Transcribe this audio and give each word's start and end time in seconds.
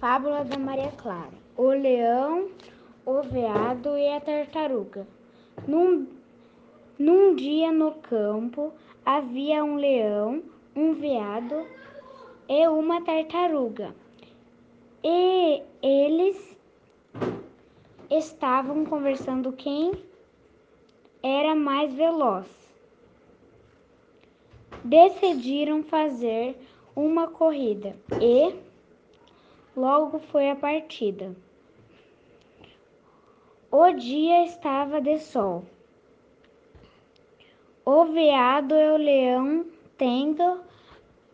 Fábula 0.00 0.42
da 0.44 0.58
Maria 0.58 0.90
Clara. 0.92 1.34
O 1.58 1.66
leão, 1.66 2.48
o 3.04 3.20
veado 3.20 3.98
e 3.98 4.08
a 4.08 4.18
tartaruga. 4.18 5.06
Num, 5.68 6.06
num 6.98 7.34
dia 7.34 7.70
no 7.70 7.92
campo 7.96 8.72
havia 9.04 9.62
um 9.62 9.76
leão, 9.76 10.42
um 10.74 10.94
veado 10.94 11.66
e 12.48 12.66
uma 12.66 13.02
tartaruga. 13.02 13.94
E 15.04 15.62
eles 15.82 16.56
estavam 18.08 18.86
conversando 18.86 19.52
quem 19.52 19.92
era 21.22 21.54
mais 21.54 21.92
veloz. 21.92 22.46
Decidiram 24.82 25.82
fazer 25.82 26.56
uma 26.96 27.28
corrida 27.28 27.94
e 28.18 28.69
Logo 29.76 30.18
foi 30.18 30.50
a 30.50 30.56
partida. 30.56 31.34
O 33.70 33.92
dia 33.92 34.44
estava 34.44 35.00
de 35.00 35.18
sol. 35.18 35.64
O 37.84 38.04
veado 38.06 38.74
e 38.74 38.90
o 38.90 38.96
leão, 38.96 39.66
tendo 39.96 40.60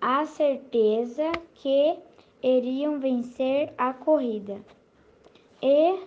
a 0.00 0.26
certeza 0.26 1.32
que 1.54 1.98
iriam 2.42 2.98
vencer 2.98 3.72
a 3.78 3.92
corrida, 3.94 4.60
e 5.62 5.98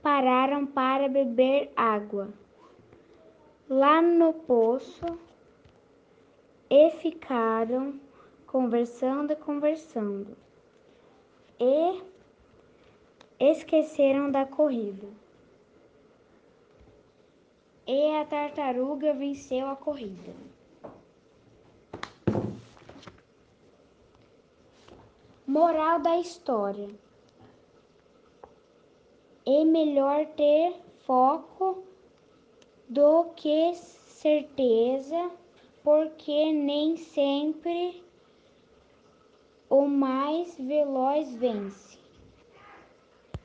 pararam 0.00 0.64
para 0.64 1.08
beber 1.08 1.72
água 1.76 2.28
lá 3.68 4.00
no 4.00 4.32
poço 4.32 5.04
e 6.70 6.90
ficaram 6.92 8.00
conversando 8.46 9.32
e 9.32 9.36
conversando 9.36 10.36
e 11.60 12.02
esqueceram 13.40 14.30
da 14.30 14.46
corrida. 14.46 15.08
E 17.86 18.16
a 18.16 18.24
tartaruga 18.24 19.14
venceu 19.14 19.66
a 19.68 19.76
corrida. 19.76 20.34
Moral 25.46 25.98
da 26.00 26.18
história: 26.18 26.90
É 29.46 29.64
melhor 29.64 30.26
ter 30.36 30.76
foco 31.06 31.82
do 32.88 33.24
que 33.34 33.74
certeza, 33.74 35.30
porque 35.82 36.52
nem 36.52 36.98
sempre 36.98 38.04
veloz 40.68 41.40
vence. 41.40 42.07